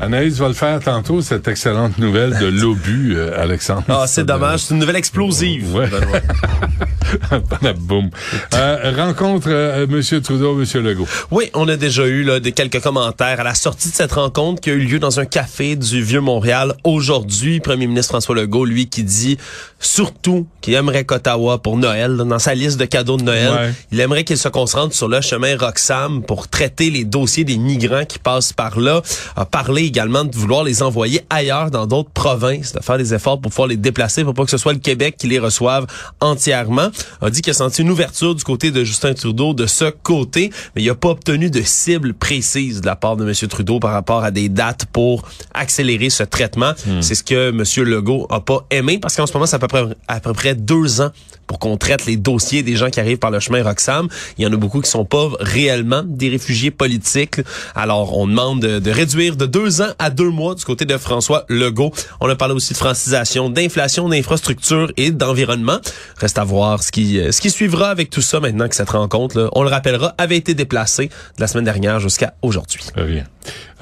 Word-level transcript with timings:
Anaïs 0.00 0.38
va 0.38 0.48
le 0.48 0.54
faire 0.54 0.80
tantôt, 0.80 1.20
cette 1.20 1.46
excellente 1.46 1.98
nouvelle 1.98 2.38
de 2.38 2.46
l'obus, 2.46 3.14
euh, 3.16 3.38
Alexandre. 3.38 3.84
Ah, 3.90 4.06
c'est 4.06 4.24
dommage. 4.24 4.60
C'est 4.60 4.72
une 4.72 4.80
nouvelle 4.80 4.96
explosive. 4.96 5.74
Ouais. 5.74 5.90
Boum. 7.78 8.08
Euh, 8.54 8.92
rencontre 8.96 9.48
euh, 9.50 9.86
Monsieur 9.86 10.22
Trudeau, 10.22 10.54
Monsieur 10.54 10.80
Legault. 10.80 11.06
Oui, 11.30 11.50
on 11.52 11.68
a 11.68 11.76
déjà 11.76 12.06
eu 12.06 12.22
là, 12.22 12.40
des 12.40 12.52
quelques 12.52 12.80
commentaires 12.80 13.40
à 13.40 13.44
la 13.44 13.54
sortie 13.54 13.90
de 13.90 13.94
cette 13.94 14.12
rencontre 14.12 14.62
qui 14.62 14.70
a 14.70 14.72
eu 14.72 14.78
lieu 14.78 14.98
dans 14.98 15.20
un 15.20 15.26
café 15.26 15.76
du 15.76 16.02
Vieux-Montréal 16.02 16.74
aujourd'hui. 16.84 17.60
Premier 17.60 17.86
ministre 17.86 18.12
François 18.12 18.34
Legault, 18.34 18.64
lui, 18.64 18.88
qui 18.88 19.02
dit 19.02 19.36
surtout 19.80 20.46
qu'il 20.62 20.74
aimerait 20.74 21.04
qu'Ottawa 21.04 21.58
pour 21.58 21.76
Noël, 21.76 22.16
dans 22.16 22.38
sa 22.38 22.54
liste 22.54 22.78
de 22.78 22.84
cadeaux 22.86 23.16
de 23.16 23.24
Noël, 23.24 23.74
il 23.92 24.00
aimerait 24.00 24.24
qu'il 24.24 24.38
se 24.38 24.48
concentre 24.48 24.94
sur 24.94 25.08
le 25.08 25.20
chemin 25.20 25.56
Roxham 25.58 26.22
pour 26.22 26.48
traiter 26.48 26.90
les 26.90 27.04
dossiers 27.04 27.44
des 27.44 27.58
migrants 27.58 28.04
qui 28.04 28.18
passent 28.18 28.52
par 28.52 28.78
là. 28.78 29.02
A 29.36 29.44
parlé 29.44 29.89
également 29.90 30.24
de 30.24 30.34
vouloir 30.36 30.62
les 30.62 30.82
envoyer 30.82 31.22
ailleurs 31.30 31.70
dans 31.70 31.86
d'autres 31.86 32.10
provinces, 32.10 32.72
de 32.72 32.80
faire 32.80 32.96
des 32.96 33.12
efforts 33.12 33.40
pour 33.40 33.50
pouvoir 33.50 33.68
les 33.68 33.76
déplacer 33.76 34.24
pour 34.24 34.34
pas 34.34 34.44
que 34.44 34.50
ce 34.50 34.56
soit 34.56 34.72
le 34.72 34.78
Québec 34.78 35.16
qui 35.18 35.26
les 35.26 35.38
reçoive 35.38 35.86
entièrement. 36.20 36.90
A 37.20 37.30
dit 37.30 37.42
qu'il 37.42 37.50
a 37.50 37.54
senti 37.54 37.82
une 37.82 37.90
ouverture 37.90 38.34
du 38.34 38.44
côté 38.44 38.70
de 38.70 38.84
Justin 38.84 39.14
Trudeau 39.14 39.52
de 39.52 39.66
ce 39.66 39.86
côté, 39.90 40.50
mais 40.74 40.82
il 40.82 40.90
a 40.90 40.94
pas 40.94 41.08
obtenu 41.08 41.50
de 41.50 41.62
cible 41.62 42.14
précise 42.14 42.80
de 42.80 42.86
la 42.86 42.94
part 42.96 43.16
de 43.16 43.24
M. 43.28 43.34
Trudeau 43.48 43.80
par 43.80 43.92
rapport 43.92 44.22
à 44.22 44.30
des 44.30 44.48
dates 44.48 44.86
pour 44.86 45.24
accélérer 45.54 46.08
ce 46.08 46.22
traitement. 46.22 46.72
Hmm. 46.86 47.02
C'est 47.02 47.16
ce 47.16 47.24
que 47.24 47.50
M. 47.50 47.64
Legault 47.84 48.26
a 48.30 48.40
pas 48.40 48.64
aimé 48.70 48.98
parce 48.98 49.16
qu'en 49.16 49.26
ce 49.26 49.32
moment, 49.32 49.46
ça 49.46 49.58
peut 49.58 49.66
à 50.06 50.20
peu 50.20 50.32
près 50.32 50.54
deux 50.54 51.00
ans 51.00 51.10
pour 51.50 51.58
qu'on 51.58 51.76
traite 51.76 52.06
les 52.06 52.16
dossiers 52.16 52.62
des 52.62 52.76
gens 52.76 52.90
qui 52.90 53.00
arrivent 53.00 53.18
par 53.18 53.32
le 53.32 53.40
chemin 53.40 53.64
Roxham. 53.64 54.06
Il 54.38 54.44
y 54.44 54.46
en 54.46 54.52
a 54.52 54.56
beaucoup 54.56 54.80
qui 54.80 54.88
sont 54.88 55.04
pas 55.04 55.30
réellement 55.40 56.04
des 56.06 56.28
réfugiés 56.28 56.70
politiques. 56.70 57.40
Alors, 57.74 58.16
on 58.16 58.28
demande 58.28 58.60
de, 58.60 58.90
réduire 58.90 59.34
de 59.34 59.46
deux 59.46 59.79
ans 59.79 59.79
à 59.98 60.10
deux 60.10 60.30
mois 60.30 60.54
du 60.54 60.64
côté 60.64 60.84
de 60.84 60.96
François 60.96 61.44
Legault. 61.48 61.92
On 62.20 62.28
a 62.28 62.36
parlé 62.36 62.54
aussi 62.54 62.72
de 62.72 62.78
francisation, 62.78 63.50
d'inflation, 63.50 64.08
d'infrastructure 64.08 64.92
et 64.96 65.10
d'environnement. 65.10 65.78
Reste 66.18 66.38
à 66.38 66.44
voir 66.44 66.82
ce 66.82 66.92
qui, 66.92 67.20
ce 67.30 67.40
qui 67.40 67.50
suivra 67.50 67.90
avec 67.90 68.10
tout 68.10 68.22
ça 68.22 68.40
maintenant 68.40 68.68
que 68.68 68.76
cette 68.76 68.90
rencontre, 68.90 69.50
on 69.52 69.62
le 69.62 69.68
rappellera, 69.68 70.14
avait 70.18 70.36
été 70.36 70.54
déplacée 70.54 71.06
de 71.06 71.40
la 71.40 71.46
semaine 71.46 71.64
dernière 71.64 72.00
jusqu'à 72.00 72.34
aujourd'hui. 72.42 72.84
Rien. 72.96 73.24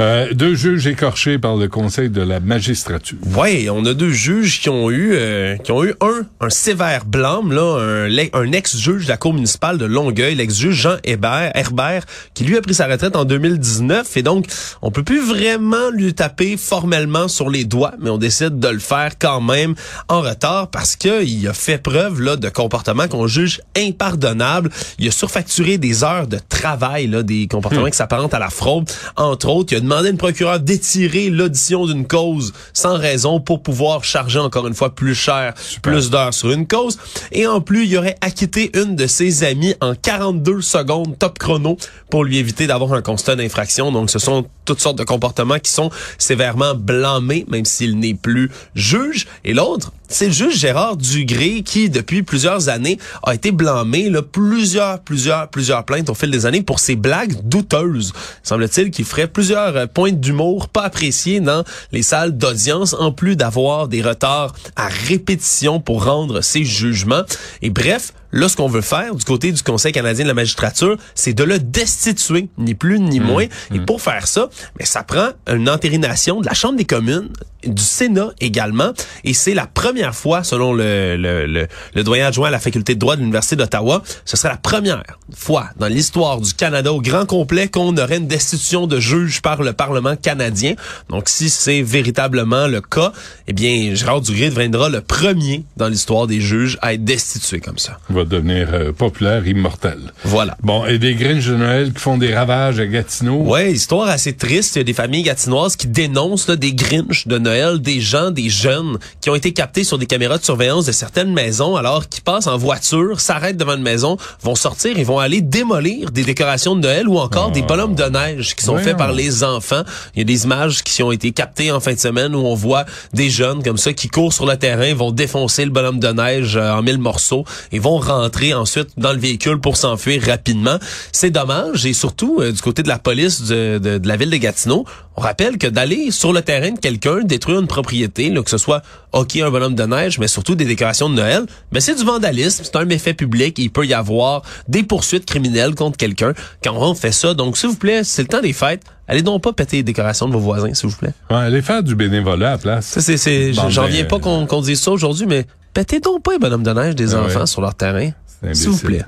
Euh, 0.01 0.33
deux 0.33 0.55
juges 0.55 0.87
écorchés 0.87 1.39
par 1.39 1.57
le 1.57 1.67
Conseil 1.67 2.09
de 2.09 2.23
la 2.23 2.39
magistrature. 2.39 3.19
Oui, 3.37 3.69
on 3.69 3.85
a 3.85 3.95
deux 3.95 4.13
juges 4.13 4.61
qui 4.61 4.69
ont 4.69 4.91
eu 4.91 5.11
euh, 5.15 5.57
qui 5.57 5.73
ont 5.73 5.85
eu 5.85 5.95
un 6.01 6.23
un 6.41 6.51
sévère 6.51 7.05
blâme 7.05 7.53
là, 7.53 7.79
un, 7.81 8.09
un 8.33 8.53
ex-juge 8.53 9.05
de 9.05 9.09
la 9.09 9.17
cour 9.17 9.35
municipale 9.35 9.77
de 9.77 9.85
Longueuil, 9.85 10.37
l'ex-juge 10.37 10.77
Jean 10.77 10.97
Hébert, 11.03 11.51
Herbert, 11.55 12.05
qui 12.35 12.45
lui 12.45 12.57
a 12.57 12.61
pris 12.61 12.75
sa 12.75 12.87
retraite 12.87 13.17
en 13.17 13.25
2019 13.25 14.17
et 14.17 14.23
donc 14.23 14.47
on 14.83 14.93
peut 14.93 15.03
plus 15.03 15.21
vraiment 15.21 15.88
lui 15.91 16.15
taper 16.15 16.57
formellement 16.57 17.29
sur 17.29 17.51
les 17.51 17.65
doigts, 17.65 17.93
mais 18.01 18.11
on 18.11 18.19
décide 18.19 18.59
de 18.59 18.69
le 18.69 18.79
faire 18.79 19.19
quand 19.19 19.41
même 19.41 19.75
en 20.09 20.21
retard 20.21 20.69
parce 20.69 20.97
que 20.97 21.25
il 21.25 21.47
a 21.49 21.53
fait 21.53 21.79
preuve 21.79 22.21
là 22.21 22.37
de 22.37 22.49
comportements 22.49 23.09
qu'on 23.09 23.27
juge 23.27 23.61
impardonnables. 23.77 24.71
Il 24.99 25.09
a 25.09 25.11
surfacturé 25.11 25.79
des 25.79 26.05
heures 26.05 26.27
de 26.27 26.39
travail 26.49 27.07
là, 27.07 27.23
des 27.23 27.47
comportements 27.47 27.87
hmm. 27.87 27.91
qui 27.91 27.97
s'apparentent 27.97 28.35
à 28.35 28.39
la 28.39 28.51
fraude, 28.51 28.91
entre 29.17 29.49
autres. 29.49 29.73
Il 29.73 29.77
a 29.77 29.81
demandé 29.81 30.09
à 30.09 30.11
une 30.11 30.19
procureure 30.19 30.61
d'étirer 30.61 31.31
l'audition 31.31 31.87
d'une 31.87 32.07
cause 32.07 32.53
sans 32.73 32.97
raison 32.97 33.41
pour 33.41 33.63
pouvoir 33.63 34.05
charger 34.05 34.39
encore 34.39 34.67
une 34.67 34.75
fois 34.75 34.95
plus 34.95 35.15
cher, 35.15 35.55
plus 35.83 36.11
d'heures 36.11 36.35
sur 36.35 36.51
une 36.51 36.67
cause. 36.67 36.99
Et 37.33 37.47
en 37.47 37.61
plus, 37.61 37.87
il 37.87 37.97
aurait 37.97 38.17
acquitté 38.21 38.71
une 38.75 38.97
de 38.97 39.07
ses 39.07 39.45
amies 39.45 39.75
en 39.81 39.95
42 39.95 40.61
secondes 40.61 41.19
top 41.19 41.39
chrono 41.39 41.77
pour 42.11 42.25
lui 42.25 42.39
éviter 42.39 42.67
d'avoir 42.67 42.93
un 42.93 43.03
constat 43.03 43.37
d'infraction. 43.37 43.93
Donc, 43.93 44.11
ce 44.11 44.19
sont 44.19 44.47
toutes 44.69 44.81
sortes 44.81 44.99
de 44.99 45.05
comportements 45.05 45.59
qui 45.59 45.71
sont 45.71 45.91
sévèrement 46.19 46.75
blâmés, 46.75 47.47
même 47.49 47.65
s'il 47.65 47.99
n'est 47.99 48.13
plus 48.13 48.51
juge. 48.75 49.27
Et 49.45 49.55
l'autre, 49.55 49.93
c'est 50.09 50.27
le 50.27 50.33
juge 50.33 50.59
Gérard 50.59 50.99
Dugré 50.99 51.63
qui, 51.63 51.89
depuis 51.89 52.23
plusieurs 52.23 52.69
années, 52.69 52.99
a 53.23 53.35
été 53.35 53.51
blâmé, 53.51 54.11
là, 54.11 54.21
plusieurs, 54.21 55.01
plusieurs, 55.01 55.49
plusieurs 55.49 55.85
plaintes 55.85 56.11
au 56.11 56.15
fil 56.15 56.31
des 56.31 56.45
années 56.45 56.63
pour 56.63 56.81
ses 56.81 56.97
blagues 56.97 57.35
douteuses. 57.45 58.13
Semble-t-il 58.43 58.91
qu'il 58.91 59.07
ferait 59.07 59.27
plusieurs 59.27 59.75
euh, 59.75 59.87
pointes 59.87 60.21
d'humour 60.21 60.69
pas 60.69 60.83
appréciées 60.83 61.41
dans 61.41 61.65
les 61.93 62.03
salles 62.03 62.37
d'audience, 62.37 62.95
en 62.99 63.11
plus 63.11 63.37
d'avoir 63.37 63.89
des 63.89 64.03
retards 64.03 64.55
à 64.77 64.89
répétition 64.89 65.81
pour 65.81 66.05
rendre 66.05 66.43
ses 66.43 66.65
jugements. 66.65 67.23
Et 67.63 67.71
bref, 67.71 68.13
Là, 68.33 68.49
ce 68.49 68.57
qu'on 68.57 68.69
veut 68.69 68.83
faire 68.83 69.15
du 69.15 69.25
côté 69.25 69.53
du 69.53 69.63
Conseil 69.63 69.93
canadien 69.93 70.25
de 70.25 70.29
la 70.29 70.35
magistrature, 70.35 70.97
c'est 71.15 71.33
de 71.33 71.45
le 71.45 71.59
destituer, 71.59 72.49
ni 72.59 72.75
plus 72.75 73.01
ni 73.01 73.21
mmh. 73.21 73.25
moins. 73.25 73.47
Et 73.73 73.79
mmh. 73.79 73.87
pour 73.87 74.03
faire 74.03 74.27
ça, 74.27 74.51
mais 74.79 74.85
ça 74.85 75.03
prend 75.03 75.31
une 75.47 75.69
entérination 75.69 76.41
de 76.41 76.47
la 76.47 76.55
Chambre 76.55 76.77
des 76.77 76.85
communes, 76.85 77.31
du 77.67 77.83
Sénat 77.83 78.31
également. 78.41 78.93
Et 79.25 79.35
c'est 79.35 79.55
la 79.55 79.67
première 79.67 80.15
fois, 80.15 80.45
selon 80.45 80.73
le, 80.73 81.17
le, 81.17 81.67
le, 81.95 82.05
doyen 82.05 82.27
adjoint 82.27 82.49
à 82.49 82.51
la 82.51 82.59
faculté 82.59 82.95
de 82.95 83.01
droit 83.01 83.17
de 83.17 83.21
l'Université 83.21 83.57
d'Ottawa, 83.57 84.03
ce 84.25 84.37
serait 84.37 84.51
la 84.51 84.57
première 84.57 85.03
fois 85.35 85.67
dans 85.79 85.89
l'histoire 85.89 86.41
du 86.41 86.53
Canada 86.55 86.93
au 86.93 87.01
grand 87.01 87.27
complet 87.27 87.69
qu'on 87.69 87.97
aurait 87.97 88.19
une 88.19 88.27
destitution 88.27 88.87
de 88.87 89.01
juge 89.01 89.43
par 89.43 89.63
le 89.63 89.73
Parlement 89.73 90.17
canadien. 90.17 90.75
Donc, 91.09 91.29
si 91.29 91.51
c'est 91.51 91.83
véritablement 91.83 92.67
le 92.67 92.81
cas, 92.81 93.13
eh 93.47 93.53
bien, 93.53 93.95
Gérard 93.95 94.21
Dugré 94.21 94.51
deviendra 94.51 94.89
le 94.89 95.01
premier 95.01 95.65
dans 95.77 95.89
l'histoire 95.89 96.27
des 96.27 96.41
juges 96.41 96.79
à 96.83 96.95
être 96.95 97.05
destitué 97.05 97.61
comme 97.61 97.79
ça 97.79 97.99
va 98.11 98.25
devenir 98.25 98.69
euh, 98.73 98.93
populaire, 98.93 99.47
immortel. 99.47 100.13
Voilà. 100.25 100.57
Bon, 100.63 100.87
et 100.87 100.99
des 100.99 101.15
Grinch 101.15 101.47
de 101.47 101.57
Noël 101.57 101.93
qui 101.93 102.01
font 102.01 102.19
des 102.19 102.35
ravages 102.35 102.81
à 102.81 102.87
Gatineau? 102.87 103.43
Ouais, 103.43 103.73
histoire 103.73 104.09
assez 104.09 104.35
triste. 104.35 104.77
Il 104.77 104.79
y 104.79 104.81
a 104.81 104.85
des 104.85 104.93
familles 104.93 105.23
gatinoises 105.23 105.77
qui 105.77 105.87
dénoncent 105.87 106.51
des 106.51 106.75
Grinch 106.75 107.27
de 107.27 107.39
Noël, 107.39 107.48
des 107.49 108.01
gens, 108.01 108.31
des 108.31 108.49
jeunes 108.49 108.99
qui 109.21 109.31
ont 109.31 109.35
été 109.35 109.53
captés 109.53 109.85
sur 109.85 109.99
des 109.99 110.07
caméras 110.07 110.39
de 110.39 110.45
surveillance 110.45 110.87
de 110.87 110.93
certaines 110.93 111.33
maisons, 111.33 111.77
alors 111.77 112.09
qui 112.09 112.21
passent 112.21 112.47
en 112.47 112.57
voiture, 112.57 113.21
s'arrêtent 113.21 113.57
devant 113.57 113.77
une 113.77 113.83
maison, 113.83 114.17
vont 114.43 114.55
sortir 114.55 114.99
et 114.99 115.05
vont 115.05 115.19
aller 115.19 115.41
démolir 115.41 116.11
des 116.11 116.25
décorations 116.25 116.77
de 116.77 116.81
Noël 116.81 117.09
ou 117.09 117.19
encore 117.19 117.51
des 117.51 117.63
ah. 117.63 117.67
bonhommes 117.67 117.95
de 117.95 118.05
neige 118.05 118.55
qui 118.55 118.65
sont 118.65 118.79
faits 118.79 118.97
par 118.97 119.13
les 119.13 119.45
enfants. 119.45 119.83
Il 120.15 120.21
y 120.21 120.23
a 120.23 120.25
des 120.25 120.45
images 120.45 120.83
qui 120.83 121.03
ont 121.03 121.13
été 121.13 121.33
captées 121.33 121.73
en 121.73 121.81
fin 121.81 121.95
de 121.95 121.99
semaine 121.99 122.35
où 122.35 122.41
on 122.41 122.55
voit 122.55 122.85
des 123.13 123.31
jeunes 123.31 123.63
comme 123.63 123.79
ça 123.79 123.93
qui 123.93 124.09
courent 124.09 124.33
sur 124.33 124.47
le 124.47 124.57
terrain, 124.57 124.95
vont 124.95 125.13
défoncer 125.13 125.65
le 125.65 125.71
bonhomme 125.71 126.01
de 126.01 126.09
neige 126.09 126.57
euh, 126.57 126.73
en 126.73 126.83
mille 126.83 126.99
morceaux 126.99 127.45
et 127.73 127.79
vont 127.79 127.99
rentrer 127.99 128.55
ensuite 128.55 128.89
dans 128.97 129.13
le 129.13 129.19
véhicule 129.19 129.61
pour 129.61 129.77
s'enfuir 129.77 130.23
rapidement. 130.23 130.79
C'est 131.13 131.31
dommage 131.31 131.87
et 131.87 131.93
surtout 131.93 132.39
euh, 132.41 132.53
du 132.53 132.61
côté 132.61 132.83
de 132.83 132.89
la 132.89 132.99
police 132.99 133.43
de, 133.43 133.79
de, 133.79 134.07
la 134.07 134.17
ville 134.17 134.31
de 134.31 134.37
Gatineau, 134.37 134.85
on 135.19 135.21
rappelle 135.21 135.59
que 135.59 135.67
d'aller 135.67 136.13
sur 136.13 136.33
le 136.33 136.43
terrain 136.43 136.71
de 136.71 136.79
quelqu'un, 136.79 137.25
détruire 137.25 137.59
une 137.59 137.67
propriété, 137.67 138.31
là, 138.31 138.41
que 138.41 138.51
ce 138.51 138.57
soit 138.57 138.83
ok 139.13 139.39
un 139.39 139.51
bonhomme 139.51 139.75
de 139.75 139.83
neige, 139.83 140.21
mais 140.21 140.29
surtout 140.29 140.55
des 140.55 140.65
décorations 140.65 141.11
de 141.11 141.17
Noël, 141.17 141.43
mais 141.73 141.81
c'est 141.81 141.97
du 141.97 142.05
vandalisme, 142.05 142.63
c'est 142.63 142.77
un 142.77 142.85
méfait 142.85 143.15
public, 143.15 143.59
et 143.59 143.63
il 143.63 143.71
peut 143.71 143.85
y 143.85 143.95
avoir 143.95 144.43
des 144.69 144.85
poursuites 144.85 145.27
criminelles 145.27 145.75
contre 145.75 145.97
quelqu'un 145.97 146.35
quand 146.63 146.77
on 146.77 146.95
fait 146.95 147.11
ça. 147.11 147.35
Donc 147.35 147.59
s'il 147.59 147.71
vous 147.71 147.75
plaît, 147.75 148.05
c'est 148.05 148.23
le 148.23 148.29
temps 148.29 148.41
des 148.41 148.53
fêtes. 148.53 148.83
Allez 149.09 149.23
donc 149.23 149.43
pas 149.43 149.53
péter 149.53 149.79
les 149.79 149.83
décorations 149.83 150.29
de 150.29 150.35
vos 150.35 150.39
voisins, 150.39 150.73
s'il 150.73 150.89
vous 150.89 150.97
plaît. 150.97 151.15
Ouais, 151.31 151.39
allez 151.39 151.63
faire 151.63 151.83
du 151.83 151.97
bénévolat 151.97 152.51
à 152.51 152.53
la 152.53 152.59
place. 152.59 152.97
c'est, 153.01 153.17
c'est, 153.17 153.53
j'en 153.53 153.87
viens 153.87 154.05
pas 154.05 154.21
qu'on, 154.21 154.47
qu'on 154.47 154.61
dise 154.61 154.81
ça 154.81 154.93
aujourd'hui, 154.93 155.27
mais 155.27 155.47
pétez 155.75 155.99
donc 155.99 156.23
pas 156.23 156.35
les 156.35 156.39
bonhommes 156.39 156.63
de 156.63 156.73
neige 156.73 156.95
des 156.95 157.17
ah 157.17 157.23
enfants 157.23 157.47
sur 157.47 157.61
leur 157.61 157.75
terrain. 157.75 158.11
S'il 158.53 158.71
vous 158.71 158.79
plaît. 158.79 159.05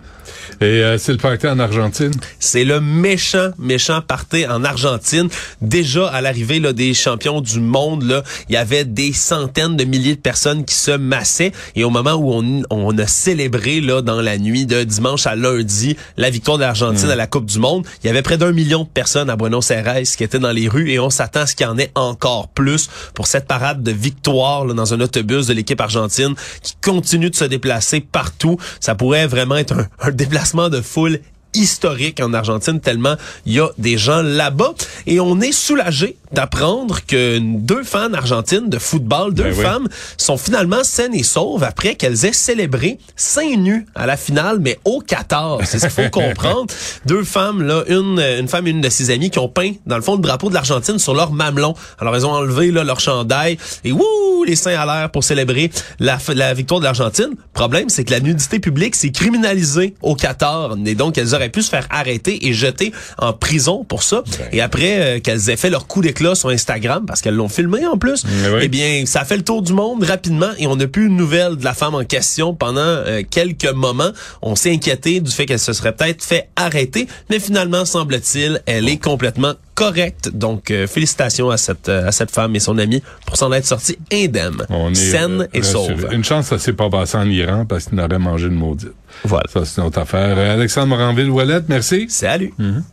Et 0.60 0.64
euh, 0.64 0.98
c'est 0.98 1.12
le 1.12 1.18
party 1.18 1.46
en 1.46 1.58
Argentine? 1.58 2.12
C'est 2.38 2.64
le 2.64 2.80
méchant, 2.80 3.50
méchant 3.58 4.02
party 4.02 4.46
en 4.46 4.62
Argentine. 4.62 5.28
Déjà, 5.62 6.06
à 6.08 6.20
l'arrivée 6.20 6.60
là, 6.60 6.74
des 6.74 6.92
champions 6.92 7.40
du 7.40 7.60
monde, 7.60 8.02
là, 8.02 8.22
il 8.48 8.54
y 8.54 8.58
avait 8.58 8.84
des 8.84 9.14
centaines 9.14 9.76
de 9.76 9.84
milliers 9.84 10.16
de 10.16 10.20
personnes 10.20 10.66
qui 10.66 10.74
se 10.74 10.90
massaient. 10.90 11.52
Et 11.76 11.84
au 11.84 11.88
moment 11.88 12.12
où 12.12 12.32
on, 12.32 12.62
on 12.68 12.98
a 12.98 13.06
célébré 13.06 13.80
là, 13.80 14.02
dans 14.02 14.20
la 14.20 14.36
nuit 14.36 14.66
de 14.66 14.84
dimanche 14.84 15.26
à 15.26 15.34
lundi 15.34 15.96
la 16.18 16.28
victoire 16.28 16.58
de 16.58 16.62
l'Argentine 16.62 17.08
mm. 17.08 17.12
à 17.12 17.16
la 17.16 17.26
Coupe 17.26 17.46
du 17.46 17.58
Monde, 17.58 17.86
il 18.02 18.08
y 18.08 18.10
avait 18.10 18.22
près 18.22 18.36
d'un 18.36 18.52
million 18.52 18.84
de 18.84 18.88
personnes 18.88 19.30
à 19.30 19.36
Buenos 19.36 19.70
Aires 19.70 20.02
qui 20.16 20.24
étaient 20.24 20.38
dans 20.38 20.52
les 20.52 20.68
rues 20.68 20.90
et 20.90 20.98
on 20.98 21.08
s'attend 21.08 21.40
à 21.40 21.46
ce 21.46 21.54
qu'il 21.54 21.64
y 21.64 21.68
en 21.68 21.78
ait 21.78 21.90
encore 21.94 22.48
plus 22.48 22.90
pour 23.14 23.26
cette 23.26 23.46
parade 23.46 23.82
de 23.82 23.92
victoire 23.92 24.66
là, 24.66 24.74
dans 24.74 24.92
un 24.92 25.00
autobus 25.00 25.46
de 25.46 25.54
l'équipe 25.54 25.80
argentine 25.80 26.34
qui 26.62 26.74
continue 26.82 27.30
de 27.30 27.36
se 27.36 27.44
déplacer 27.44 28.00
partout. 28.00 28.58
Ça 28.78 28.94
pourrait 28.94 29.19
vraiment 29.26 29.56
être 29.56 29.72
un, 29.72 29.86
un 30.00 30.10
déplacement 30.10 30.68
de 30.68 30.80
foule 30.80 31.20
historique 31.52 32.20
en 32.20 32.32
Argentine 32.32 32.78
tellement 32.80 33.16
il 33.44 33.54
y 33.54 33.60
a 33.60 33.68
des 33.76 33.98
gens 33.98 34.22
là-bas 34.22 34.72
et 35.08 35.18
on 35.18 35.40
est 35.40 35.50
soulagé 35.50 36.16
d'apprendre 36.32 37.00
que 37.04 37.40
deux 37.40 37.82
fans 37.82 38.12
argentines 38.14 38.68
de 38.68 38.78
football, 38.78 39.34
deux 39.34 39.42
Ben 39.42 39.54
oui. 39.56 39.62
femmes, 39.64 39.88
sont 40.16 40.36
finalement 40.36 40.84
saines 40.84 41.12
et 41.12 41.24
sauves 41.24 41.64
après 41.64 41.96
qu'elles 41.96 42.24
aient 42.24 42.32
célébré 42.32 42.98
seins 43.16 43.56
nus 43.56 43.84
à 43.96 44.06
la 44.06 44.16
finale, 44.16 44.58
mais 44.60 44.78
au 44.84 45.00
Qatar. 45.00 45.58
C'est 45.64 45.80
ce 45.80 45.88
qu'il 45.88 46.04
faut 46.04 46.10
comprendre. 46.12 46.72
Deux 47.06 47.24
femmes, 47.24 47.62
là, 47.62 47.82
une, 47.88 48.20
une 48.20 48.46
femme 48.46 48.68
et 48.68 48.70
une 48.70 48.80
de 48.80 48.88
ses 48.88 49.10
amies 49.10 49.30
qui 49.30 49.40
ont 49.40 49.48
peint, 49.48 49.72
dans 49.86 49.96
le 49.96 50.02
fond, 50.02 50.14
le 50.14 50.22
drapeau 50.22 50.50
de 50.50 50.54
l'Argentine 50.54 51.00
sur 51.00 51.14
leur 51.14 51.32
mamelon. 51.32 51.74
Alors, 51.98 52.14
elles 52.14 52.26
ont 52.26 52.32
enlevé 52.32 52.70
là, 52.70 52.84
leur 52.84 53.00
chandail 53.00 53.58
et 53.82 53.90
wouh, 53.90 54.04
les 54.44 54.56
seins 54.56 54.78
à 54.78 54.86
l'air 54.86 55.10
pour 55.10 55.24
célébrer 55.24 55.70
la, 55.98 56.18
victoire 56.54 56.80
de 56.80 56.84
l'Argentine. 56.84 57.30
Problème, 57.52 57.88
c'est 57.88 58.04
que 58.04 58.10
la 58.10 58.20
nudité 58.20 58.58
publique, 58.58 58.94
c'est 58.94 59.10
criminalisé 59.10 59.94
au 60.02 60.14
Qatar. 60.14 60.76
Et 60.84 60.94
donc, 60.94 61.18
elles 61.18 61.34
auraient 61.34 61.48
pu 61.48 61.62
se 61.62 61.70
faire 61.70 61.86
arrêter 61.90 62.46
et 62.46 62.52
jeter 62.52 62.92
en 63.18 63.32
prison 63.32 63.84
pour 63.84 64.02
ça. 64.02 64.22
Et 64.52 64.60
après 64.60 65.00
euh, 65.00 65.20
qu'elles 65.20 65.50
aient 65.50 65.56
fait 65.56 65.70
leur 65.70 65.86
coup 65.86 66.02
d'éclat 66.02 66.34
sur 66.34 66.48
Instagram, 66.48 67.04
parce 67.06 67.20
qu'elles 67.20 67.34
l'ont 67.34 67.48
filmé 67.48 67.86
en 67.86 67.98
plus, 67.98 68.24
oui. 68.24 68.60
eh 68.62 68.68
bien, 68.68 69.04
ça 69.06 69.20
a 69.20 69.24
fait 69.24 69.36
le 69.36 69.44
tour 69.44 69.62
du 69.62 69.72
monde 69.72 70.02
rapidement 70.04 70.50
et 70.58 70.66
on 70.66 70.76
n'a 70.76 70.86
plus 70.86 71.08
de 71.08 71.14
nouvelles 71.14 71.56
de 71.56 71.64
la 71.64 71.74
femme 71.74 71.94
en 71.94 72.04
question 72.04 72.54
pendant 72.54 72.80
euh, 72.80 73.22
quelques 73.28 73.72
moments. 73.72 74.10
On 74.42 74.56
s'est 74.56 74.72
inquiété 74.72 75.20
du 75.20 75.30
fait 75.30 75.46
qu'elle 75.46 75.58
se 75.58 75.72
serait 75.72 75.92
peut-être 75.92 76.24
fait 76.24 76.48
arrêter, 76.56 77.06
mais 77.28 77.40
finalement, 77.40 77.84
semble-t-il, 77.84 78.62
elle 78.66 78.88
est 78.88 78.98
complètement 78.98 79.54
correcte. 79.80 80.28
Donc, 80.28 80.70
euh, 80.70 80.86
félicitations 80.86 81.50
à 81.50 81.56
cette 81.56 81.88
euh, 81.88 82.08
à 82.08 82.12
cette 82.12 82.30
femme 82.30 82.54
et 82.54 82.60
son 82.60 82.76
amie 82.78 83.02
pour 83.26 83.36
s'en 83.36 83.50
être 83.52 83.66
sortie 83.66 83.98
indemne, 84.12 84.66
On 84.68 84.90
est 84.90 84.94
saine 84.94 85.48
et 85.52 85.62
sauve. 85.62 86.08
Une 86.12 86.24
chance, 86.24 86.46
ça 86.46 86.58
s'est 86.58 86.72
pas 86.74 86.90
passé 86.90 87.16
en 87.16 87.28
Iran 87.28 87.64
parce 87.66 87.86
qu'il 87.86 87.96
n'aurait 87.96 88.18
mangé 88.18 88.46
une 88.48 88.54
maudite. 88.54 88.92
Voilà. 89.24 89.44
Ça, 89.52 89.64
c'est 89.64 89.80
notre 89.80 89.98
affaire. 89.98 90.36
Euh, 90.38 90.54
Alexandre 90.54 90.88
Moranville-Ouellette, 90.88 91.64
merci. 91.68 92.06
Salut. 92.08 92.52
Mhm. 92.58 92.84